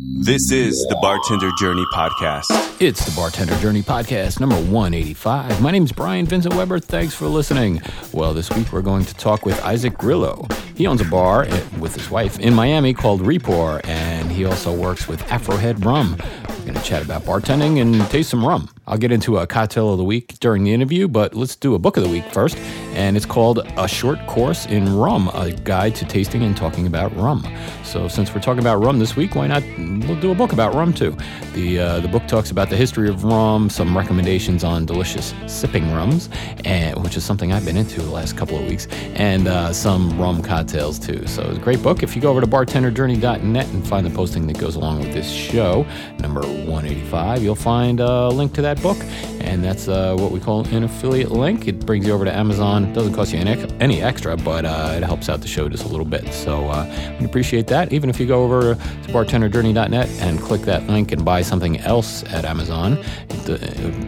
[0.00, 2.44] This is the Bartender Journey Podcast.
[2.80, 5.60] It's the Bartender Journey Podcast, number 185.
[5.60, 6.78] My name is Brian Vincent Weber.
[6.78, 7.82] Thanks for listening.
[8.12, 10.46] Well, this week we're going to talk with Isaac Grillo.
[10.76, 11.48] He owns a bar
[11.80, 16.16] with his wife in Miami called Repour, and he also works with Afrohead Rum.
[16.68, 18.68] Going to chat about bartending and taste some rum.
[18.86, 21.78] I'll get into a cocktail of the week during the interview, but let's do a
[21.78, 22.58] book of the week first.
[22.92, 27.14] And it's called A Short Course in Rum, a guide to tasting and talking about
[27.16, 27.46] rum.
[27.84, 30.74] So, since we're talking about rum this week, why not we'll do a book about
[30.74, 31.16] rum too?
[31.54, 35.90] The, uh, the book talks about the history of rum, some recommendations on delicious sipping
[35.92, 36.28] rums,
[36.66, 40.20] and, which is something I've been into the last couple of weeks, and uh, some
[40.20, 41.26] rum cocktails too.
[41.26, 42.02] So, it's a great book.
[42.02, 45.30] If you go over to bartenderjourney.net and find the posting that goes along with this
[45.30, 45.86] show,
[46.18, 48.96] number 185, you'll find a link to that book,
[49.40, 51.68] and that's uh, what we call an affiliate link.
[51.68, 52.92] It brings you over to Amazon.
[52.92, 55.88] Doesn't cost you any, any extra, but uh, it helps out the show just a
[55.88, 56.32] little bit.
[56.32, 57.92] So uh, we appreciate that.
[57.92, 62.24] Even if you go over to bartenderjourney.net and click that link and buy something else
[62.24, 63.02] at Amazon,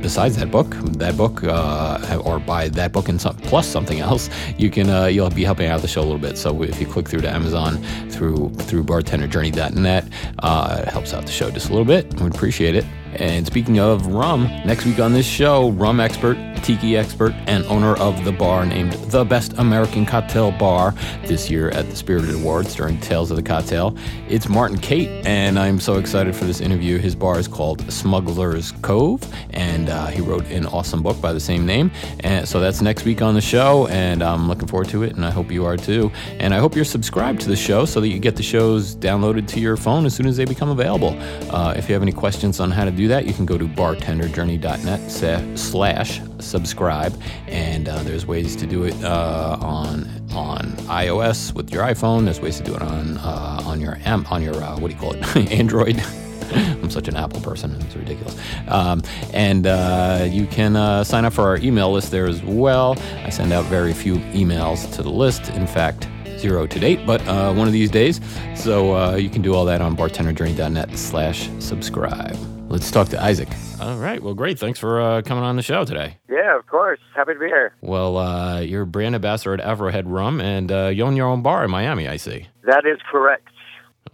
[0.03, 4.29] besides that book, that book, uh, or buy that book and some, plus something else,
[4.59, 6.37] you can uh, you'll be helping out the show a little bit.
[6.37, 10.05] So if you click through to Amazon through through bartenderjourney.net,
[10.41, 12.13] uh, it helps out the show just a little bit.
[12.21, 12.87] We appreciate it.
[13.17, 17.97] And speaking of rum, next week on this show, rum expert, tiki expert, and owner
[17.97, 20.95] of the bar named the Best American Cocktail Bar
[21.27, 23.97] this year at the Spirited Awards during Tales of the Cocktail.
[24.29, 26.99] It's Martin Cate, and I'm so excited for this interview.
[26.99, 31.41] His bar is called Smuggler's Cove, and uh, he wrote an awesome book by the
[31.41, 31.91] same name.
[32.21, 35.25] And so that's next week on the show, and I'm looking forward to it, and
[35.25, 36.11] I hope you are too.
[36.39, 39.49] And I hope you're subscribed to the show so that you get the shows downloaded
[39.49, 41.17] to your phone as soon as they become available.
[41.51, 43.67] Uh, if you have any questions on how to do that, you can go to
[43.67, 51.73] bartenderjourney.net slash subscribe, and uh, there's ways to do it uh, on on iOS with
[51.73, 52.25] your iPhone.
[52.25, 55.01] There's ways to do it on uh, on your on your uh, what do you
[55.01, 56.03] call it Android.
[56.53, 57.77] I'm such an Apple person.
[57.83, 58.37] It's ridiculous.
[58.67, 59.03] Um,
[59.33, 62.99] and uh, you can uh, sign up for our email list there as well.
[63.25, 65.49] I send out very few emails to the list.
[65.51, 66.09] In fact,
[66.41, 68.21] zero to date, but uh, one of these days.
[68.57, 72.37] So uh, you can do all that on bartenderjourney.net slash subscribe.
[72.69, 73.49] Let's talk to Isaac.
[73.81, 74.23] All right.
[74.23, 74.59] Well, great.
[74.59, 76.19] Thanks for uh, coming on the show today.
[76.29, 77.01] Yeah, of course.
[77.17, 77.75] Happy to be here.
[77.81, 81.65] Well, uh, you're brand ambassador at Afrohead Rum, and uh, you own your own bar
[81.65, 82.47] in Miami, I see.
[82.65, 83.49] That is correct.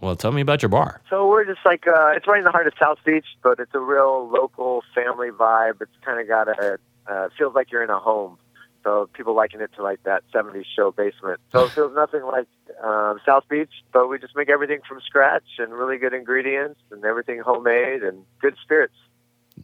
[0.00, 1.00] Well, tell me about your bar.
[1.10, 3.74] So we're just like uh, it's right in the heart of South Beach, but it's
[3.74, 5.80] a real local family vibe.
[5.80, 8.38] It's kind of got a uh, feels like you're in a home.
[8.86, 11.40] So people liken it to like that 70s show basement.
[11.50, 12.46] So it feels nothing like
[12.84, 17.04] um, South Beach, but we just make everything from scratch and really good ingredients and
[17.04, 18.94] everything homemade and good spirits.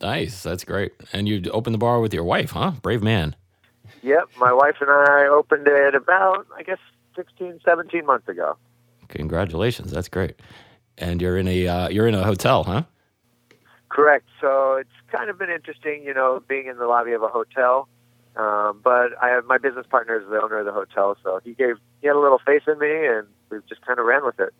[0.00, 0.42] Nice.
[0.42, 0.90] That's great.
[1.12, 2.72] And you opened the bar with your wife, huh?
[2.82, 3.36] Brave man.
[4.02, 4.30] Yep.
[4.38, 6.78] My wife and I opened it about, I guess,
[7.14, 8.56] 16, 17 months ago.
[9.06, 9.92] Congratulations.
[9.92, 10.34] That's great.
[10.98, 12.82] And you're in a uh, you're in a hotel, huh?
[13.88, 14.26] Correct.
[14.40, 17.88] So it's kind of been interesting, you know, being in the lobby of a hotel
[18.36, 21.52] um, but I have my business partner is the owner of the hotel, so he
[21.52, 24.40] gave he had a little faith in me, and we just kind of ran with
[24.40, 24.54] it.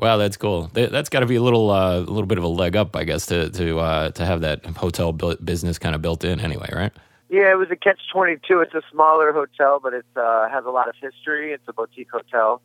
[0.00, 0.70] Wow, that's cool.
[0.72, 3.04] That's got to be a little, uh, a little bit of a leg up, I
[3.04, 6.92] guess, to to uh, to have that hotel business kind of built in, anyway, right?
[7.28, 8.60] Yeah, it was a catch twenty two.
[8.60, 11.52] It's a smaller hotel, but it uh, has a lot of history.
[11.52, 12.60] It's a boutique hotel,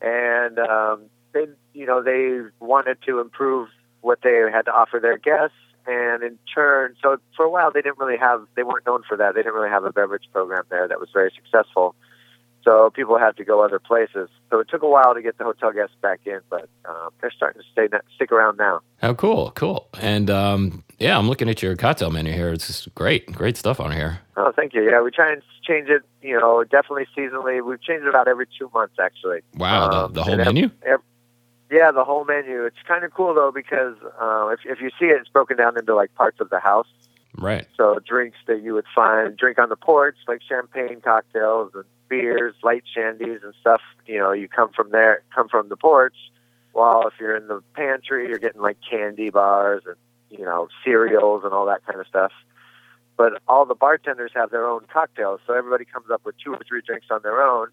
[0.00, 1.02] and um,
[1.32, 3.68] they, you know, they wanted to improve
[4.00, 5.56] what they had to offer their guests
[5.86, 9.16] and in turn, so for a while they didn't really have, they weren't known for
[9.16, 9.34] that.
[9.34, 11.94] They didn't really have a beverage program there that was very successful.
[12.64, 14.28] So people had to go other places.
[14.50, 17.32] So it took a while to get the hotel guests back in, but um, they're
[17.32, 18.80] starting to stay stick around now.
[19.02, 19.88] Oh, cool, cool.
[20.00, 22.52] And um, yeah, I'm looking at your cocktail menu here.
[22.52, 24.20] It's just great, great stuff on here.
[24.36, 24.88] Oh, thank you.
[24.88, 26.02] Yeah, we try and change it.
[26.22, 27.64] You know, definitely seasonally.
[27.64, 29.40] We've changed it about every two months, actually.
[29.56, 30.70] Wow, um, the, the whole menu.
[30.82, 31.04] Every,
[31.72, 32.64] yeah, the whole menu.
[32.66, 35.78] It's kind of cool though because uh, if if you see it, it's broken down
[35.78, 36.86] into like parts of the house.
[37.38, 37.66] Right.
[37.78, 42.54] So drinks that you would find drink on the porch, like champagne cocktails and beers,
[42.62, 43.80] light shandies and stuff.
[44.06, 46.14] You know, you come from there, come from the porch.
[46.72, 49.96] While if you're in the pantry, you're getting like candy bars and
[50.28, 52.32] you know cereals and all that kind of stuff.
[53.16, 56.60] But all the bartenders have their own cocktails, so everybody comes up with two or
[56.68, 57.68] three drinks on their own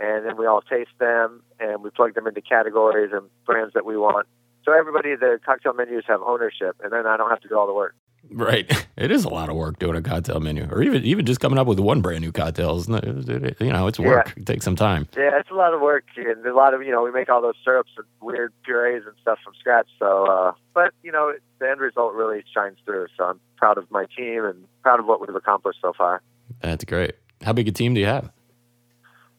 [0.00, 3.84] and then we all taste them and we plug them into categories and brands that
[3.84, 4.26] we want.
[4.64, 7.66] So everybody, the cocktail menus have ownership, and then I don't have to do all
[7.66, 7.94] the work.
[8.30, 11.40] Right, it is a lot of work doing a cocktail menu, or even even just
[11.40, 12.78] coming up with one brand new cocktail.
[12.86, 14.26] You know, it's work.
[14.26, 14.42] Yeah.
[14.42, 15.08] It takes some time.
[15.16, 17.40] Yeah, it's a lot of work, and a lot of you know we make all
[17.40, 19.88] those syrups and weird purees and stuff from scratch.
[19.98, 23.06] So, uh, but you know, the end result really shines through.
[23.16, 26.20] So I'm proud of my team and proud of what we've accomplished so far.
[26.60, 27.14] That's great.
[27.42, 28.30] How big a team do you have?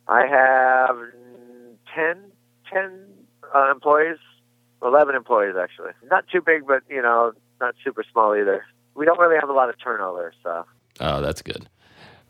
[0.10, 0.98] I have
[1.96, 2.32] 10,
[2.72, 3.06] 10
[3.56, 4.18] uh, employees
[4.82, 5.92] Eleven employees actually.
[6.10, 8.66] Not too big, but you know, not super small either.
[8.96, 10.66] We don't really have a lot of turnover, so.
[11.02, 11.68] Oh, that's good.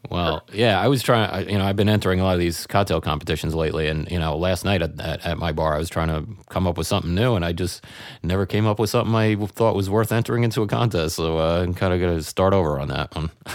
[0.10, 1.30] Well, yeah, I was trying.
[1.30, 4.18] I- You know, I've been entering a lot of these cocktail competitions lately, and you
[4.18, 6.88] know, last night at, at, at my bar, I was trying to come up with
[6.88, 7.84] something new, and I just
[8.24, 11.16] never came up with something I thought was worth entering into a contest.
[11.18, 13.30] So uh, I'm kind of going to start over on that one.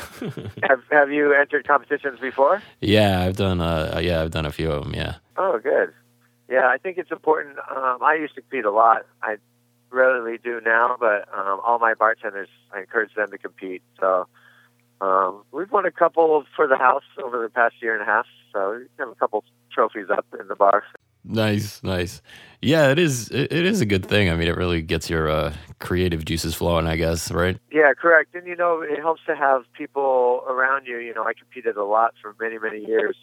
[0.69, 2.63] Have Have you entered competitions before?
[2.81, 3.61] yeah, I've done.
[3.61, 4.95] Uh, yeah, I've done a few of them.
[4.95, 5.15] Yeah.
[5.37, 5.93] Oh, good.
[6.49, 7.57] Yeah, I think it's important.
[7.75, 9.07] Um, I used to compete a lot.
[9.23, 9.39] I
[9.91, 13.83] rarely do now, but um, all my bartenders, I encourage them to compete.
[13.99, 14.27] So
[15.01, 18.27] um, we've won a couple for the house over the past year and a half.
[18.53, 20.85] So we have a couple trophies up in the bar.
[21.25, 22.21] Nice, nice.
[22.61, 23.31] Yeah, it is.
[23.31, 24.29] It, it is a good thing.
[24.29, 26.87] I mean, it really gets your uh, creative juices flowing.
[26.87, 27.59] I guess, right?
[27.73, 28.35] Yeah, correct.
[28.35, 30.99] And you know, it helps to have people around you.
[30.99, 33.17] You know, I competed a lot for many, many years,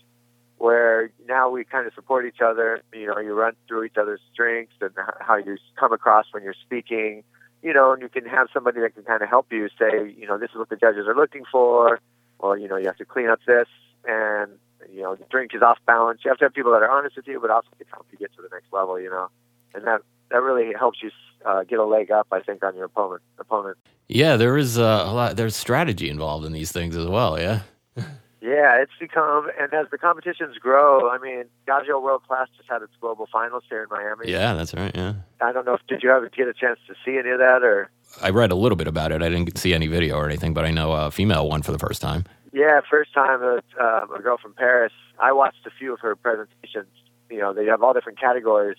[0.58, 2.82] where now we kind of support each other.
[2.92, 6.56] You know, you run through each other's strengths and how you come across when you're
[6.66, 7.24] speaking.
[7.62, 10.26] You know, and you can have somebody that can kind of help you say, you
[10.28, 12.00] know, this is what the judges are looking for,
[12.40, 13.68] or you know, you have to clean up this,
[14.06, 14.52] and
[14.92, 16.22] you know, the drink is off balance.
[16.26, 18.18] You have to have people that are honest with you, but also can help you
[18.18, 19.00] get to the next level.
[19.00, 19.30] You know,
[19.76, 21.12] and that that really helps you
[21.46, 23.22] uh, get a leg up, I think, on your opponent.
[23.40, 23.78] Opponent.
[24.08, 25.36] Yeah, there is uh, a lot.
[25.36, 27.40] There's strategy involved in these things as well.
[27.40, 27.62] Yeah.
[28.42, 32.82] Yeah, it's become, and as the competitions grow, I mean, Diageo World Class just had
[32.82, 34.32] its global finals here in Miami.
[34.32, 34.92] Yeah, that's right.
[34.96, 35.14] Yeah.
[35.40, 37.62] I don't know if did you ever get a chance to see any of that,
[37.62, 37.92] or
[38.22, 39.22] I read a little bit about it.
[39.22, 41.78] I didn't see any video or anything, but I know a female won for the
[41.78, 42.26] first time.
[42.52, 44.92] yeah, first time a, um, a girl from Paris.
[45.20, 46.90] I watched a few of her presentations.
[47.30, 48.78] You know, they have all different categories,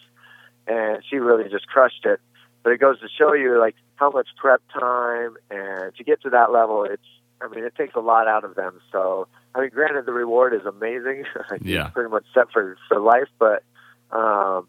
[0.66, 2.20] and she really just crushed it.
[2.64, 6.30] But it goes to show you like how much prep time, and to get to
[6.30, 7.06] that level, it's.
[7.40, 8.80] I mean, it takes a lot out of them.
[8.92, 11.24] So, I mean, granted, the reward is amazing.
[11.62, 11.88] Yeah.
[11.88, 13.62] pretty much set for for life, but
[14.10, 14.66] um,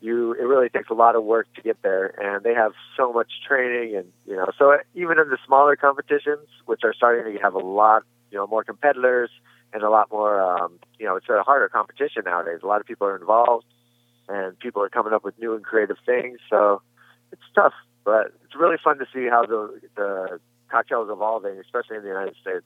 [0.00, 3.12] you it really takes a lot of work to get there, and they have so
[3.12, 7.38] much training, and you know, so even in the smaller competitions, which are starting to
[7.40, 9.30] have a lot, you know, more competitors
[9.72, 12.60] and a lot more, um, you know, it's a harder competition nowadays.
[12.62, 13.66] A lot of people are involved,
[14.28, 16.38] and people are coming up with new and creative things.
[16.50, 16.82] So
[17.32, 20.40] it's tough, but it's really fun to see how the the
[20.70, 22.64] cocktail is evolving, especially in the United States.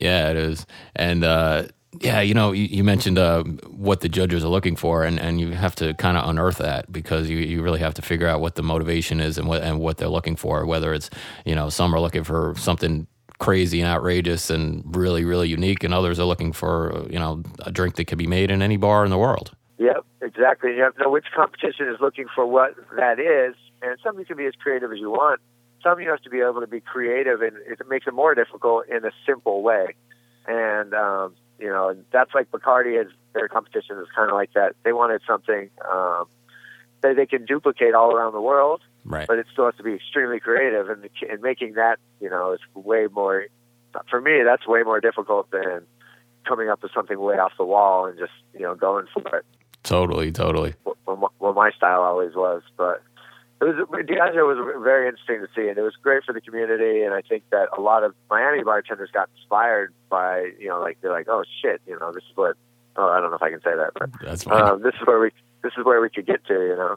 [0.00, 0.66] Yeah, it is.
[0.94, 1.64] And uh,
[2.00, 5.40] yeah, you know, you, you mentioned uh, what the judges are looking for, and, and
[5.40, 8.40] you have to kind of unearth that because you, you really have to figure out
[8.40, 10.66] what the motivation is and what and what they're looking for.
[10.66, 11.10] Whether it's
[11.44, 13.06] you know some are looking for something
[13.38, 17.72] crazy and outrageous and really really unique, and others are looking for you know a
[17.72, 19.52] drink that could be made in any bar in the world.
[19.78, 20.74] Yep, exactly.
[20.74, 24.24] You have to know which competition is looking for what that is, and some you
[24.24, 25.40] can be as creative as you want.
[25.86, 28.88] Some you have to be able to be creative, and it makes it more difficult
[28.88, 29.94] in a simple way.
[30.48, 34.74] And um, you know, that's like Bacardi is their competition is kind of like that.
[34.82, 36.24] They wanted something um,
[37.02, 39.28] that they can duplicate all around the world, Right.
[39.28, 42.60] but it still has to be extremely creative, and, and making that you know is
[42.74, 43.46] way more.
[44.10, 45.82] For me, that's way more difficult than
[46.48, 49.44] coming up with something way off the wall and just you know going for it
[49.84, 50.32] Totally.
[50.32, 50.74] Totally.
[51.04, 52.62] what my style always was.
[52.76, 53.02] But
[53.60, 53.74] it was
[54.06, 57.02] Diageo was very interesting to see, and it was great for the community.
[57.02, 60.98] And I think that a lot of Miami bartenders got inspired by you know like
[61.00, 62.56] they're like, oh shit, you know this is what.
[62.98, 64.62] Oh, I don't know if I can say that, but That's fine.
[64.62, 65.30] um, this is where we
[65.62, 66.96] this is where we could get to, you know.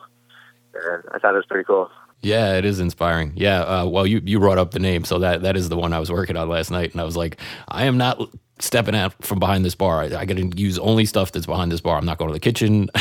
[0.73, 1.89] And I thought it was pretty cool.
[2.21, 3.33] Yeah, it is inspiring.
[3.35, 5.91] Yeah, uh, well, you, you brought up the name, so that that is the one
[5.91, 8.21] I was working on last night, and I was like, I am not
[8.59, 10.01] stepping out from behind this bar.
[10.01, 11.97] I, I got to use only stuff that's behind this bar.
[11.97, 12.89] I'm not going to the kitchen.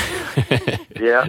[1.00, 1.28] Yeah.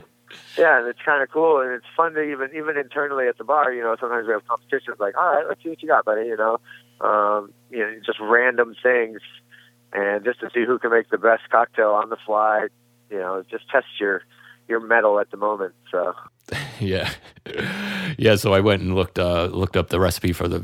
[0.60, 3.44] Yeah, and it's kind of cool, and it's fun to even even internally at the
[3.44, 3.72] bar.
[3.72, 6.28] You know, sometimes we have competitions like, all right, let's see what you got, buddy.
[6.28, 6.58] You know,
[7.00, 9.22] um, you know, just random things,
[9.94, 12.68] and just to see who can make the best cocktail on the fly.
[13.10, 14.24] You know, just test your
[14.68, 15.76] your mettle at the moment.
[15.92, 16.14] So
[16.80, 17.10] yeah,
[18.18, 18.36] yeah.
[18.36, 20.60] So I went and looked uh, looked up the recipe for the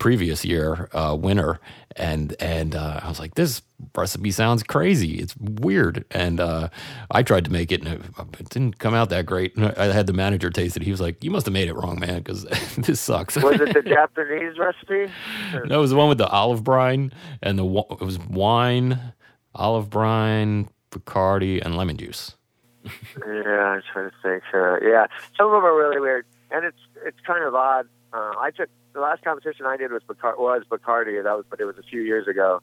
[0.00, 1.60] previous year uh, winner,
[1.94, 3.62] and and uh, I was like, this
[3.94, 5.20] recipe sounds crazy.
[5.20, 6.70] It's weird, and uh,
[7.12, 8.00] I tried to make it, and it,
[8.40, 9.54] it didn't come out that great.
[9.54, 10.82] And I had the manager taste it.
[10.82, 12.44] He was like, "You must have made it wrong, man, because
[12.78, 15.12] this sucks." was it the Japanese recipe?
[15.66, 18.98] no, it was the one with the olive brine and the it was wine,
[19.54, 22.34] olive brine, Bacardi, and lemon juice.
[22.84, 24.42] Yeah, I'm trying to think.
[24.54, 27.86] Uh, yeah, some of them are really weird, and it's it's kind of odd.
[28.12, 31.22] Uh, I took the last competition I did was Bacar- was Bacardi.
[31.22, 32.60] That was, but it was a few years ago,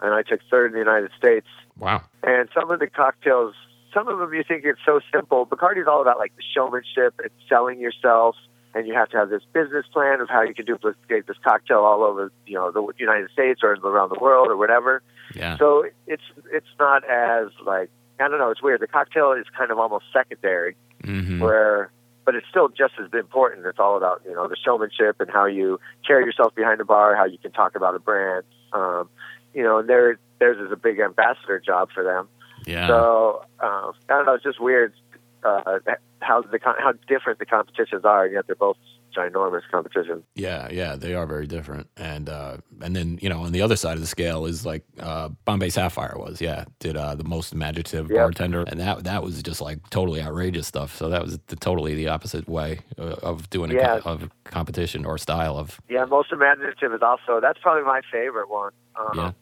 [0.00, 1.46] and I took third in the United States.
[1.78, 2.02] Wow.
[2.22, 3.54] And some of the cocktails,
[3.92, 5.46] some of them you think it's so simple.
[5.46, 8.36] Bacardi's all about like the showmanship and selling yourself,
[8.74, 11.78] and you have to have this business plan of how you can duplicate this cocktail
[11.78, 15.02] all over, you know, the United States or around the world or whatever.
[15.34, 15.58] Yeah.
[15.58, 16.22] So it's
[16.52, 18.50] it's not as like I don't know.
[18.50, 18.80] It's weird.
[18.80, 21.90] The cocktail is kind of almost secondary, hmm where
[22.24, 23.66] but it's still just as important.
[23.66, 27.16] It's all about you know the showmanship and how you carry yourself behind the bar,
[27.16, 28.44] how you can talk about a brand.
[28.72, 29.08] Um,
[29.52, 32.28] you know, and there theirs is a big ambassador job for them.
[32.66, 32.86] Yeah.
[32.86, 34.34] So uh, I don't know.
[34.34, 34.92] It's just weird
[35.44, 35.78] uh,
[36.20, 38.78] how the con- how different the competitions are, and yet they're both
[39.16, 40.22] ginormous competition.
[40.34, 41.88] Yeah, yeah, they are very different.
[41.96, 44.84] And uh, and then you know on the other side of the scale is like
[45.00, 48.18] uh, Bombay Sapphire was, yeah, did uh, the most imaginative Yep.
[48.18, 50.96] bartender, and that that was just like totally outrageous stuff.
[50.96, 55.04] So that was the, totally the opposite way uh, of doing a co- of competition
[55.04, 58.72] or style of Yeah, most imaginative is also that's probably my favorite one.
[58.98, 59.32] Um, Yeah.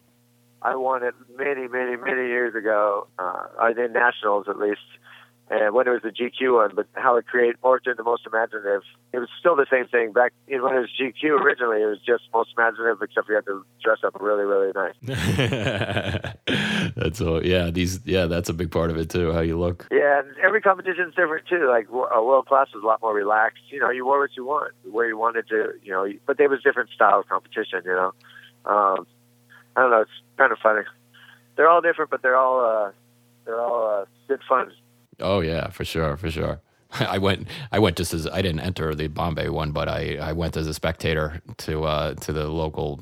[0.65, 3.09] I won it many, many, many years ago.
[3.19, 4.79] Uh, I did nationals at least,
[5.53, 6.71] and when it was the GQ one.
[6.75, 8.83] But how to create Orchard the most imaginative,
[9.13, 11.83] it was still the same thing back know, when it was GQ originally.
[11.83, 14.95] It was just most imaginative, except you had to dress up really, really nice.
[16.97, 17.45] that's all.
[17.45, 18.01] Yeah, these.
[18.05, 19.33] Yeah, that's a big part of it too.
[19.33, 19.87] How you look.
[19.91, 21.69] Yeah, and every competition is different too.
[21.69, 23.65] Like wo- uh, world class was a lot more relaxed.
[23.69, 25.73] You know, you wore what you want, where you wanted to.
[25.83, 27.83] You know, but there was different style of competition.
[27.85, 28.13] You know,
[28.65, 29.07] um,
[29.77, 30.01] I don't know.
[30.01, 30.83] It's kind of funny.
[31.57, 32.93] They're all different, but they're all uh,
[33.45, 34.73] they're all uh, good fun.
[35.23, 36.61] Oh yeah, for sure, for sure.
[37.01, 37.49] I went.
[37.71, 40.67] I went just as I didn't enter the Bombay one, but I, I went as
[40.67, 43.01] a spectator to uh, to the local.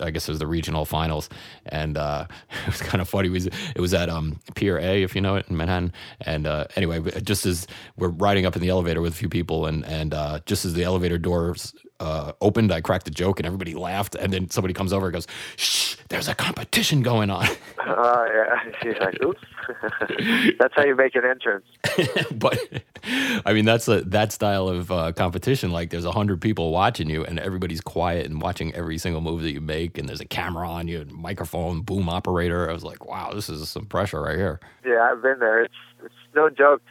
[0.00, 1.28] I guess it was the regional finals,
[1.66, 2.26] and uh,
[2.66, 3.28] it was kind of funny.
[3.28, 5.92] It was it was at um, Pier A, if you know it, in Manhattan.
[6.20, 7.66] And uh, anyway, just as
[7.96, 10.74] we're riding up in the elevator with a few people, and and uh, just as
[10.74, 14.14] the elevator doors uh, opened, I cracked a joke, and everybody laughed.
[14.14, 17.46] And then somebody comes over and goes, "Shh, there's a competition going on."
[17.78, 18.24] Uh,
[18.84, 19.40] yeah, like, oops.
[20.58, 21.64] That's how you make an entrance.
[22.32, 22.58] but
[23.46, 25.70] I mean, that's a that style of uh, competition.
[25.70, 29.42] Like, there's a hundred people watching you, and everybody's quiet and watching every single move
[29.42, 29.96] that you make.
[29.96, 32.68] And there's a camera on you, and microphone, boom operator.
[32.68, 34.60] I was like, wow, this is some pressure right here.
[34.84, 35.62] Yeah, I've been there.
[35.62, 36.82] It's it's no joke.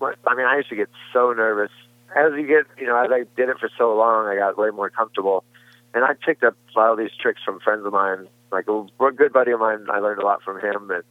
[0.00, 1.72] I mean, I used to get so nervous.
[2.16, 4.70] As you get, you know, as I did it for so long, I got way
[4.70, 5.44] more comfortable.
[5.92, 8.28] And I picked up a lot of these tricks from friends of mine.
[8.50, 10.90] Like a, good buddy of mine, I learned a lot from him.
[10.90, 11.02] And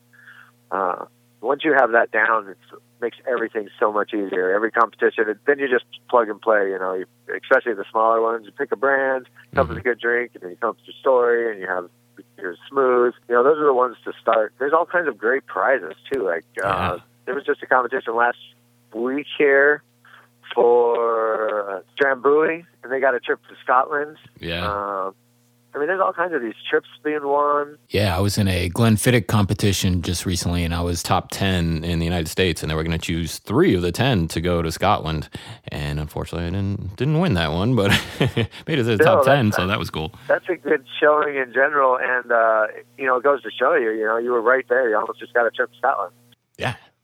[0.71, 1.05] uh,
[1.41, 2.57] once you have that down, it
[3.01, 4.53] makes everything so much easier.
[4.53, 6.69] Every competition, and then you just plug and play.
[6.69, 7.05] You know, you,
[7.41, 8.45] especially the smaller ones.
[8.45, 10.87] You pick a brand, come with a good drink, and then you come up with
[10.87, 11.89] your story, and you have
[12.37, 13.13] you're smooth.
[13.29, 14.53] You know, those are the ones to start.
[14.59, 16.23] There's all kinds of great prizes too.
[16.23, 16.97] Like uh, Yeah.
[17.25, 18.37] there was just a competition last
[18.93, 19.83] week here
[20.55, 24.17] for uh, Drambuie, and they got a trip to Scotland.
[24.39, 24.65] Yeah,
[25.07, 25.15] Um,
[25.75, 27.77] I mean, there's all kinds of these trips being won.
[27.89, 28.17] yeah.
[28.17, 32.05] I was in a Glenfiddich competition just recently, and I was top ten in the
[32.05, 34.71] United States, and they were going to choose three of the ten to go to
[34.71, 35.29] Scotland.
[35.67, 39.25] And unfortunately, I didn't didn't win that one, but made it to the Still, top
[39.25, 40.13] ten, so that was cool.
[40.27, 43.91] That's a good showing in general, and uh, you know, it goes to show you,
[43.91, 44.89] you know, you were right there.
[44.89, 46.13] You almost just got a trip to Scotland.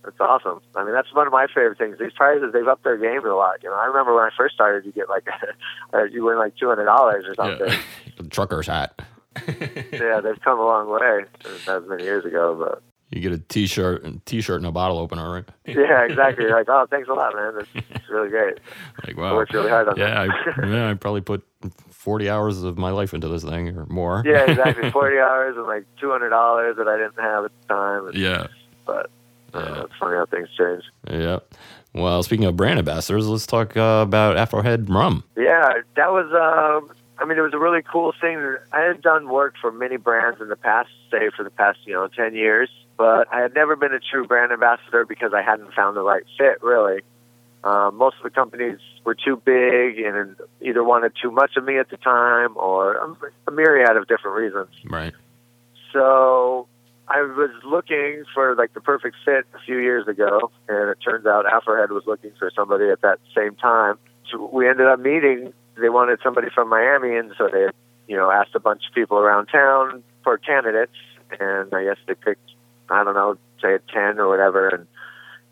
[0.03, 0.59] That's awesome.
[0.75, 1.97] I mean, that's one of my favorite things.
[1.99, 3.63] These prizes, they've upped their game a lot.
[3.63, 5.27] You know, I remember when I first started, you get like,
[5.93, 7.67] uh, you win like two hundred dollars or something.
[7.69, 8.23] Yeah.
[8.29, 9.01] Trucker's hat.
[9.47, 11.25] yeah, they've come a long way.
[11.65, 14.99] That was many years ago, but You get a T-shirt, and T-shirt and a bottle
[14.99, 15.45] opener, right?
[15.65, 16.43] yeah, exactly.
[16.45, 17.53] You're like, oh, thanks a lot, man.
[17.55, 18.59] That's, that's really great.
[19.05, 20.57] Like I wow, worked really hard on yeah, that.
[20.59, 21.43] I, yeah, I probably put
[21.89, 24.21] forty hours of my life into this thing or more.
[24.25, 24.91] yeah, exactly.
[24.91, 28.07] Forty hours and like two hundred dollars that I didn't have at the time.
[28.07, 28.47] And, yeah,
[28.85, 29.09] But
[29.53, 30.83] uh, it's funny how things change.
[31.09, 31.39] yeah.
[31.93, 35.23] Well, speaking of brand ambassadors, let's talk uh, about Afrohead Rum.
[35.37, 36.25] Yeah, that was.
[36.33, 38.55] Um, I mean, it was a really cool thing.
[38.71, 41.93] I had done work for many brands in the past, say for the past you
[41.93, 45.73] know ten years, but I had never been a true brand ambassador because I hadn't
[45.73, 46.63] found the right fit.
[46.63, 47.01] Really,
[47.63, 51.77] um, most of the companies were too big and either wanted too much of me
[51.77, 53.15] at the time, or
[53.47, 54.69] a myriad of different reasons.
[54.89, 55.13] Right.
[55.91, 56.67] So
[57.13, 61.27] I was looking for like the perfect fit a few years ago, and it turns
[61.27, 63.99] out Afrohead was looking for somebody at that same time.
[64.31, 65.53] So we ended up meeting.
[65.79, 67.67] They wanted somebody from Miami, and so they,
[68.07, 70.95] you know, asked a bunch of people around town for candidates,
[71.39, 72.49] and I guess they picked,
[72.89, 74.87] I don't know, say ten or whatever, and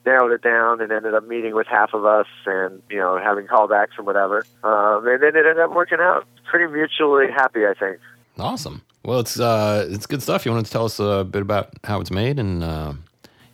[0.03, 3.45] narrowed it down, and ended up meeting with half of us, and you know, having
[3.45, 4.47] callbacks and whatever.
[4.63, 6.25] Um, and then it ended up working out.
[6.49, 7.99] Pretty mutually happy, I think.
[8.39, 8.81] Awesome.
[9.03, 10.45] Well, it's uh, it's good stuff.
[10.45, 12.93] You wanted to tell us a bit about how it's made and uh,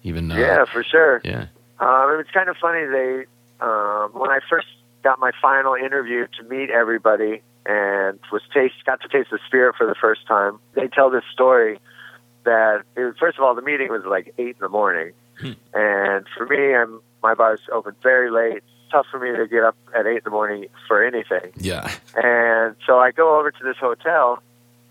[0.03, 1.21] even uh, yeah, for sure.
[1.23, 1.47] yeah,
[1.79, 2.85] Um, it's kind of funny.
[2.85, 3.25] They
[3.61, 4.67] um, when I first
[5.03, 9.75] got my final interview to meet everybody and was taste got to taste the spirit
[9.77, 10.59] for the first time.
[10.73, 11.79] They tell this story
[12.43, 15.13] that it was, first of all the meeting was like eight in the morning,
[15.73, 18.57] and for me, I'm my bar's open very late.
[18.57, 21.51] It's tough for me to get up at eight in the morning for anything.
[21.57, 24.41] yeah, And so I go over to this hotel,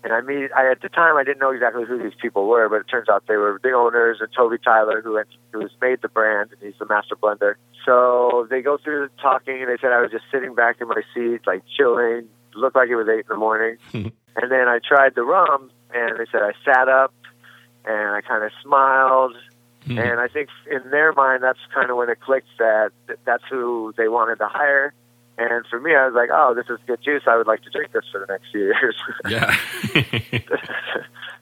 [0.03, 2.69] and I mean, I at the time I didn't know exactly who these people were,
[2.69, 5.71] but it turns out they were the owners and Toby Tyler, who had, who has
[5.81, 7.55] made the brand, and he's the master blender.
[7.85, 10.87] So they go through the talking, and they said I was just sitting back in
[10.87, 12.27] my seat, like chilling.
[12.55, 16.17] Looked like it was eight in the morning, and then I tried the rum, and
[16.19, 17.13] they said I sat up,
[17.85, 19.35] and I kind of smiled,
[19.87, 19.97] Hmm.
[19.99, 22.91] and I think in their mind that's kind of when it clicked that
[23.23, 24.93] that's who they wanted to hire.
[25.37, 27.23] And for me, I was like, "Oh, this is good juice.
[27.27, 28.95] I would like to drink this for the next few years."
[29.29, 29.55] Yeah.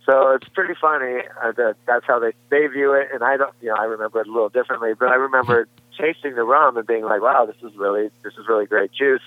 [0.05, 3.53] so it's pretty funny uh, that that's how they they view it, and I don't,
[3.61, 6.85] you know, I remember it a little differently, but I remember tasting the rum and
[6.85, 9.21] being like, "Wow, this is really this is really great juice."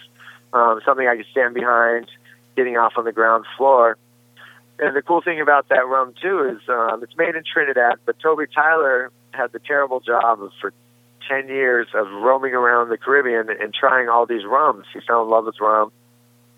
[0.53, 2.11] Um, something I could stand behind,
[2.57, 3.97] getting off on the ground floor.
[4.79, 8.19] And the cool thing about that rum too is um, it's made in Trinidad, but
[8.21, 10.73] Toby Tyler had the terrible job of for
[11.29, 14.87] ten years of roaming around the Caribbean and trying all these rums.
[14.93, 15.93] He fell in love with rum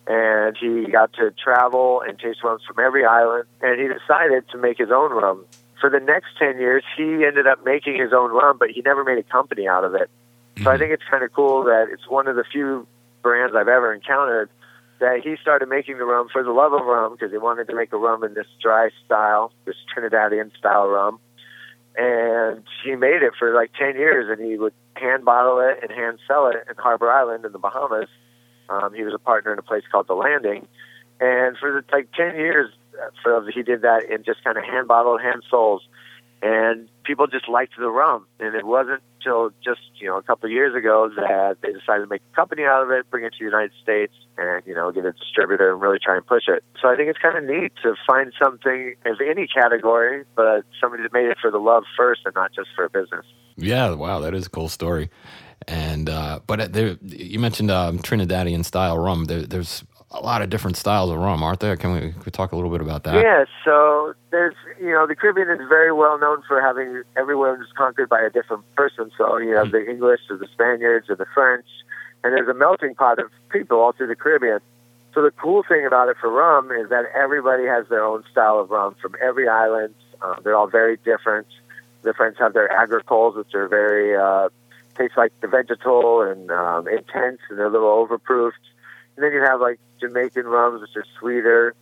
[0.07, 4.59] and he got to travel and taste rums from every island and he decided to
[4.59, 5.45] make his own rum.
[5.81, 9.05] For the next 10 years he ended up making his own rum but he never
[9.05, 10.11] made a company out of it.
[10.59, 10.79] So i mm-hmm.
[10.81, 12.87] think it's kind of cool that it's one of the few
[13.23, 14.51] brands i've ever encountered
[14.99, 17.75] that he started making the rum for the love of rum because he wanted to
[17.75, 21.19] make a rum in this dry style this trinidadian style rum
[21.97, 25.91] and he made it for like 10 years and he would hand bottle it and
[25.91, 28.09] hand sell it in harbor island in the bahamas
[28.71, 30.67] um, he was a partner in a place called The Landing,
[31.21, 34.65] and for the, like ten years, uh, for he did that in just kind of
[34.65, 35.83] hand bottled, hand souls,
[36.41, 38.27] and people just liked the rum.
[38.39, 42.03] And it wasn't till just you know a couple of years ago that they decided
[42.03, 44.75] to make a company out of it, bring it to the United States, and you
[44.75, 46.65] know get a distributor and really try and push it.
[46.81, 51.03] So I think it's kind of neat to find something of any category, but somebody
[51.03, 53.27] that made it for the love first and not just for a business.
[53.57, 55.11] Yeah, wow, that is a cool story.
[55.69, 59.27] And uh, but there, you mentioned um, Trinidadian style rum.
[59.27, 61.77] There, there's a lot of different styles of rum, aren't there?
[61.77, 63.15] Can we, can we talk a little bit about that?
[63.15, 67.69] Yeah, so there's, you know, the Caribbean is very well known for having everyone is
[67.77, 69.11] conquered by a different person.
[69.17, 71.67] So you have the English or the Spaniards or the French,
[72.25, 74.61] and there's a melting pot of people all through the Caribbean.
[75.15, 78.59] So the cool thing about it for rum is that everybody has their own style
[78.59, 79.95] of rum from every island.
[80.23, 81.47] Uh, they're all very different.
[82.03, 84.49] The French have their agricoles, which are very uh,
[84.97, 88.53] taste like the vegetal and um, intense, and they're a little overproofed.
[89.17, 91.75] And then you have like Jamaican rums, which are sweeter.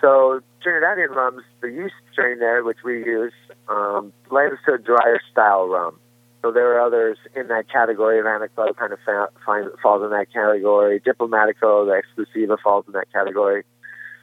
[0.00, 3.32] So Trinidadian rums, the yeast strain there, which we use,
[3.68, 5.98] um, lends to a drier style rum.
[6.42, 8.20] So there are others in that category.
[8.20, 11.00] Anico kind of fa- find, falls in that category.
[11.00, 13.62] Diplomatico, the Exclusiva, falls in that category.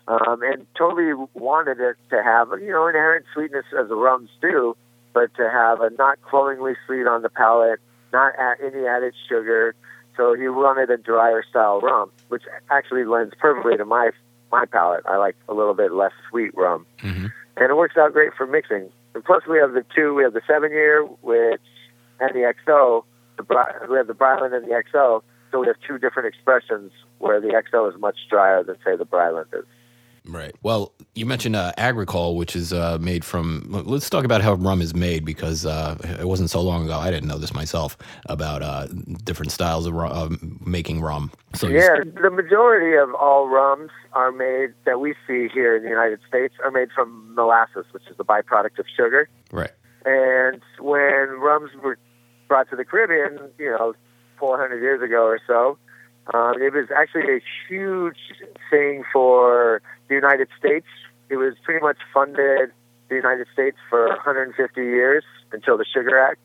[0.09, 4.75] Um, and Toby wanted it to have, you know, inherent sweetness as the rums do,
[5.13, 7.79] but to have a not cloyingly sweet on the palate,
[8.11, 9.75] not any added sugar.
[10.19, 14.11] So he wanted a drier style rum, which actually lends perfectly to my
[14.51, 15.05] my palate.
[15.07, 18.45] I like a little bit less sweet rum, hmm and it works out great for
[18.45, 18.89] mixing.
[19.15, 20.13] And plus, we have the two.
[20.13, 21.61] We have the seven year, which
[22.19, 23.05] and the XO.
[23.37, 23.43] The
[23.89, 25.21] we have the Briland and the XO.
[25.51, 29.05] So we have two different expressions where the XO is much drier than say the
[29.05, 29.65] Briland is.
[30.29, 30.55] Right.
[30.61, 33.65] Well, you mentioned uh, agricole, which is uh, made from.
[33.69, 36.97] Let's talk about how rum is made because uh, it wasn't so long ago.
[36.97, 38.87] I didn't know this myself about uh,
[39.23, 40.29] different styles of rum, uh,
[40.65, 41.31] making rum.
[41.55, 45.89] So Yeah, the majority of all rums are made that we see here in the
[45.89, 49.27] United States are made from molasses, which is the byproduct of sugar.
[49.51, 49.71] right.
[50.05, 51.97] And when rums were
[52.47, 53.93] brought to the Caribbean, you know,
[54.39, 55.77] 400 years ago or so,
[56.33, 58.17] um, it was actually a huge
[58.69, 60.87] thing for the United States.
[61.29, 62.71] It was pretty much funded
[63.07, 66.41] the United States for 150 years until the Sugar Act.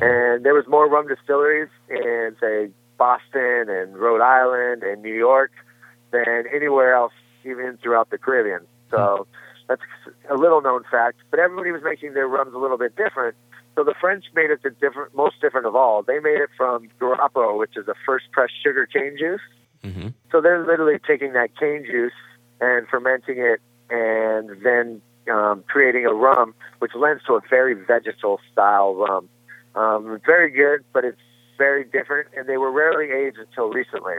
[0.00, 5.52] And there was more rum distilleries in, say, Boston and Rhode Island and New York
[6.10, 7.12] than anywhere else,
[7.44, 8.66] even throughout the Caribbean.
[8.90, 9.26] So
[9.68, 9.82] that's
[10.30, 11.18] a little known fact.
[11.30, 13.36] But everybody was making their rums a little bit different.
[13.76, 16.02] So the French made it the different, most different of all.
[16.02, 19.40] They made it from Grappo, which is a first pressed sugar cane juice.
[19.84, 22.12] hmm So they're literally taking that cane juice
[22.60, 28.40] and fermenting it and then um, creating a rum, which lends to a very vegetal
[28.52, 29.28] style rum.
[29.74, 31.20] Um, very good, but it's
[31.58, 34.14] very different, and they were rarely aged until recently.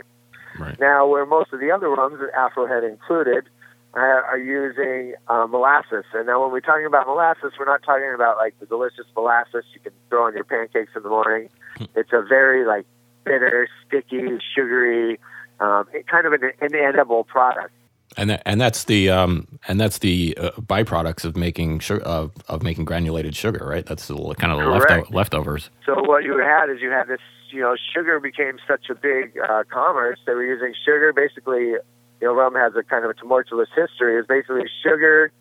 [0.60, 0.80] Right.
[0.80, 3.50] Now, where most of the other rums, Afrohead included,
[3.94, 6.06] uh, are using uh, molasses.
[6.14, 9.64] And now, when we're talking about molasses, we're not talking about like the delicious molasses
[9.74, 11.50] you can throw on your pancakes in the morning.
[11.96, 12.86] it's a very like
[13.24, 15.20] bitter, sticky, sugary,
[15.60, 17.72] um, kind of an inedible product.
[18.16, 22.32] And that, and that's the um, and that's the uh, byproducts of making sugar, of,
[22.48, 23.86] of making granulated sugar, right?
[23.86, 25.70] That's the, kind of the lefto- leftovers.
[25.86, 27.20] So what you had is you had this,
[27.52, 30.20] you know, sugar became such a big uh, commerce.
[30.26, 31.76] They were using sugar basically
[32.22, 34.20] you know, rum has a kind of a tumultuous history.
[34.20, 35.32] Is basically sugar,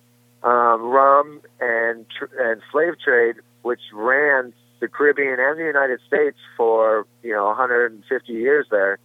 [0.42, 6.36] um, rum, and tr- and slave trade, which ran the Caribbean and the United States
[6.56, 8.98] for you know 150 years there,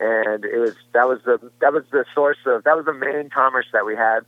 [0.00, 3.28] and it was that was the that was the source of that was the main
[3.30, 4.20] commerce that we had,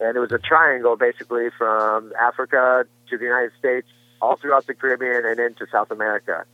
[0.00, 3.86] and it was a triangle basically from Africa to the United States,
[4.22, 6.44] all throughout the Caribbean and into South America,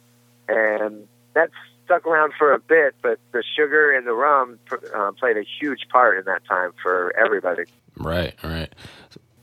[0.48, 1.50] and that
[1.85, 4.59] stuck around for a bit, but the sugar and the rum
[4.92, 7.62] uh, played a huge part in that time for everybody.
[7.96, 8.74] Right, right.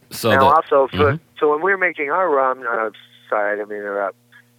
[0.09, 1.19] So now, also, for, Mhm.
[1.39, 2.89] so when we were making our rum, uh,
[3.29, 4.17] sorry, I didn't mean to interrupt,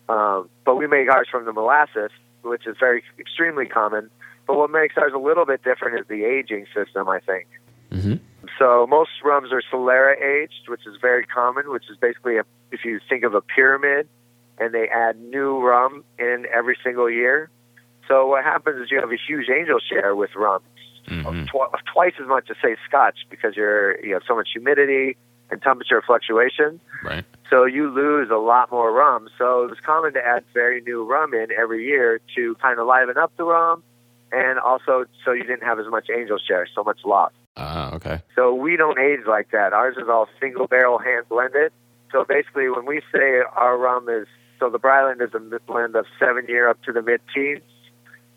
[0.09, 4.09] um, but we make ours from the molasses, which is very extremely common.
[4.47, 7.47] But what makes ours a little bit different is the aging system, I think.
[7.91, 8.21] Mhm.
[8.59, 12.85] So most rums are Solera aged, which is very common, which is basically a, if
[12.85, 14.09] you think of a pyramid,
[14.59, 17.49] and they add new rum in every single year.
[18.07, 20.61] So what happens is you have a huge angel share with rum,
[21.09, 21.47] Mhm.
[21.49, 25.17] tw- twice as much as say Scotch because you're you have so much humidity
[25.51, 26.81] and temperature fluctuation.
[27.03, 27.25] right.
[27.51, 29.29] So you lose a lot more rum.
[29.39, 33.17] So it's common to add very new rum in every year to kind of liven
[33.19, 33.83] up the rum,
[34.35, 37.33] and also so you didn't have as much angel share, so much loss.
[37.57, 38.21] Ah, okay.
[38.35, 39.73] So we don't age like that.
[39.73, 41.73] Ours is all single barrel hand blended.
[42.11, 44.27] So basically, when we say our rum is
[44.61, 47.63] so the Briland is a blend of seven year up to the mid teens.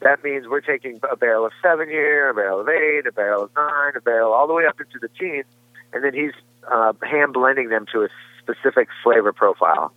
[0.01, 3.43] That means we're taking a barrel of seven year, a barrel of eight, a barrel
[3.43, 5.45] of nine, a barrel all the way up into the teens,
[5.93, 6.33] and then he's
[6.71, 9.91] uh, hand blending them to a specific flavor profile,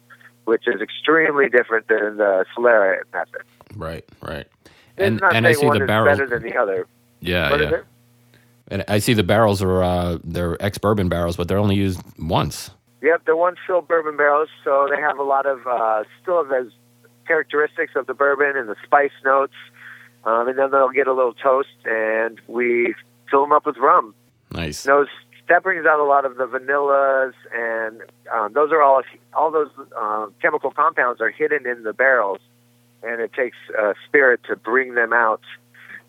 [0.44, 3.42] which is extremely different than the Solera method.
[3.76, 4.46] Right, right.
[5.00, 6.18] And and I see the barrels.
[6.18, 6.86] better than the other.
[7.20, 7.80] Yeah, What yeah.
[8.68, 12.00] And I see the barrels are uh, they're ex bourbon barrels, but they're only used
[12.18, 12.70] once.
[13.02, 16.48] Yep, they're one fill bourbon barrels, so they have a lot of uh, still have
[16.48, 16.70] those
[17.26, 19.54] characteristics of the bourbon and the spice notes,
[20.24, 22.94] um, and then they'll get a little toast, and we
[23.30, 24.14] fill them up with rum.
[24.52, 24.82] Nice.
[24.84, 25.08] Those
[25.48, 29.02] that brings out a lot of the vanillas, and um, those are all
[29.34, 32.38] all those uh, chemical compounds are hidden in the barrels,
[33.02, 35.42] and it takes uh, spirit to bring them out,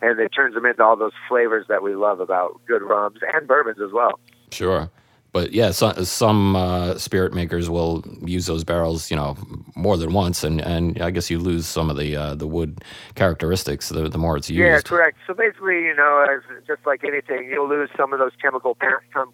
[0.02, 3.48] and it turns them into all those flavors that we love about good rums and
[3.48, 4.20] bourbons as well.
[4.52, 4.90] Sure.
[5.34, 9.38] But yeah, so, some uh, spirit makers will use those barrels, you know,
[9.76, 12.84] more than once, and, and I guess you lose some of the uh, the wood
[13.16, 14.60] characteristics the, the more it's used.
[14.60, 15.20] Yeah, correct.
[15.26, 18.78] So basically, you know, as just like anything, you'll lose some of those chemical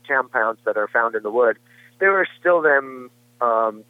[0.07, 1.57] compounds that are found in the wood.
[1.99, 3.09] There are still them
[3.41, 3.83] um,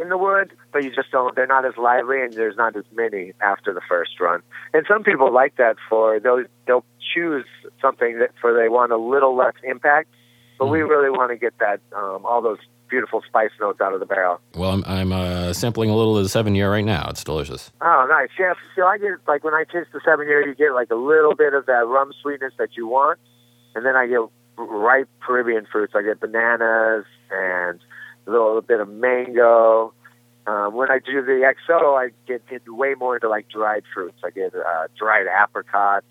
[0.00, 1.34] in the wood, but you just don't.
[1.34, 4.42] They're not as lively, and there's not as many after the first run.
[4.72, 7.46] And some people like that for they'll they'll choose
[7.80, 10.08] something that for they want a little less impact.
[10.58, 13.98] But we really want to get that um, all those beautiful spice notes out of
[13.98, 14.38] the barrel.
[14.54, 17.08] Well, I'm, I'm uh, sampling a little of the seven year right now.
[17.10, 17.72] It's delicious.
[17.80, 18.28] Oh, nice.
[18.38, 20.96] Yeah, so I get like when I taste the seven year, you get like a
[20.96, 23.18] little bit of that rum sweetness that you want,
[23.74, 24.20] and then I get
[24.56, 25.94] ripe Caribbean fruits.
[25.96, 27.80] I get bananas and
[28.26, 29.92] a little bit of mango.
[30.46, 34.18] Um, when I do the XO, I get into way more into like dried fruits.
[34.24, 36.06] I get uh, dried apricots,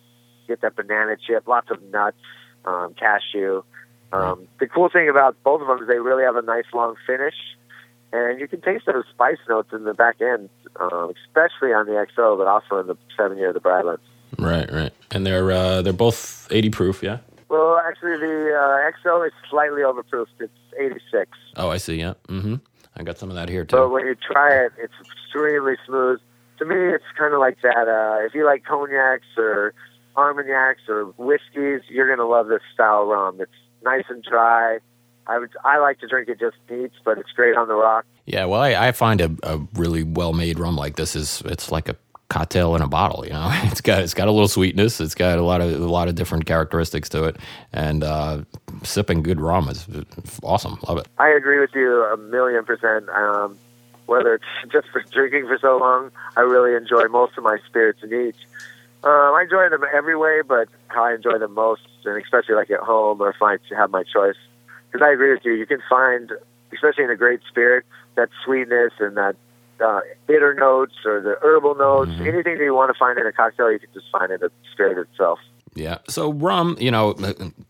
[0.47, 2.17] get that banana chip, lots of nuts,
[2.65, 3.63] um, cashew.
[4.11, 6.95] Um, the cool thing about both of them is they really have a nice long
[7.07, 7.33] finish,
[8.11, 10.49] and you can taste those spice notes in the back end,
[10.79, 13.97] um, especially on the XO, but also in the seven year of the Brilands.
[14.37, 14.93] Right, right.
[15.11, 17.19] And they're uh, they're both 80 proof, yeah?
[17.53, 20.39] Well, actually, the uh, XO is slightly overproofed.
[20.39, 21.29] It's 86.
[21.55, 22.15] Oh, I see, yeah.
[22.27, 22.55] Mm-hmm.
[22.97, 23.75] I got some of that here, too.
[23.75, 26.19] But when you try it, it's extremely smooth.
[26.57, 27.87] To me, it's kind of like that.
[27.87, 29.75] Uh, if you like cognacs or
[30.15, 33.39] armagnacs or whiskeys, you're going to love this style rum.
[33.39, 33.51] It's
[33.83, 34.79] nice and dry.
[35.27, 38.05] I would I like to drink it just neat, but it's great on the rock.
[38.25, 41.71] Yeah, well, I, I find a, a really well made rum like this is it's
[41.71, 41.95] like a
[42.29, 43.25] cocktail in a bottle.
[43.25, 44.99] You know, it's got it's got a little sweetness.
[44.99, 47.37] It's got a lot of a lot of different characteristics to it,
[47.71, 48.41] and uh,
[48.83, 49.87] sipping good rum is
[50.43, 50.79] awesome.
[50.87, 51.07] Love it.
[51.17, 53.09] I agree with you a million percent.
[53.09, 53.57] Um,
[54.05, 57.99] whether it's just for drinking for so long, I really enjoy most of my spirits
[58.03, 58.35] neat.
[59.03, 62.71] Um, I enjoy them every way, but how I enjoy them most, and especially like
[62.71, 64.37] at home or if I have my choice,
[64.91, 65.53] because I agree with you.
[65.53, 66.31] You can find,
[66.71, 69.35] especially in a great spirit, that sweetness and that
[69.79, 72.11] uh, bitter notes or the herbal notes.
[72.19, 74.51] Anything that you want to find in a cocktail, you can just find in the
[74.71, 75.39] spirit itself.
[75.75, 75.97] Yeah.
[76.07, 77.15] So rum, you know,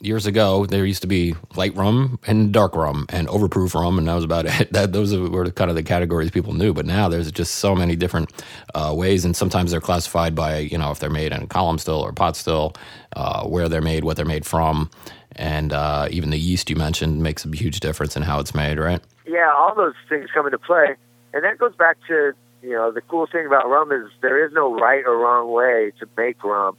[0.01, 4.07] years ago there used to be light rum and dark rum and overproof rum, and
[4.07, 4.73] that was about it.
[4.73, 6.73] That those were kind of the categories people knew.
[6.73, 8.31] But now there's just so many different
[8.75, 11.77] uh, ways, and sometimes they're classified by you know if they're made in a column
[11.77, 12.73] still or pot still,
[13.15, 14.91] uh, where they're made, what they're made from,
[15.37, 18.79] and uh, even the yeast you mentioned makes a huge difference in how it's made,
[18.79, 19.01] right?
[19.25, 20.95] yeah, all those things come into play,
[21.33, 24.53] and that goes back to you know the cool thing about rum is there is
[24.53, 26.77] no right or wrong way to make rum.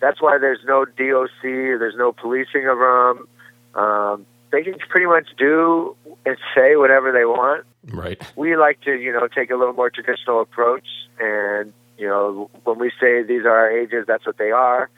[0.00, 3.28] that's why there's no DOC, there's no policing of rum.
[3.74, 7.66] Um, they can pretty much do and say whatever they want.
[7.84, 8.20] Right.
[8.34, 10.86] We like to, you know, take a little more traditional approach,
[11.20, 14.88] and you know, when we say these are our ages, that's what they are.